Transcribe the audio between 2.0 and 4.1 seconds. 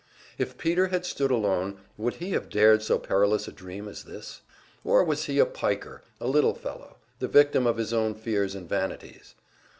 he have dared so perilous a dream as